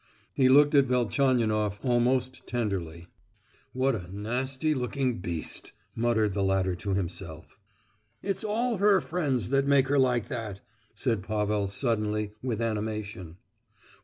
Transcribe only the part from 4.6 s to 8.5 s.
looking beast!" muttered the latter to himself. "It's